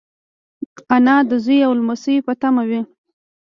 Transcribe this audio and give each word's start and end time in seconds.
انا 0.95 1.15
د 1.29 1.31
زوی 1.45 1.59
او 1.67 1.71
لمسيو 1.79 2.25
په 2.27 2.33
تمه 2.41 2.63
وي 2.69 2.81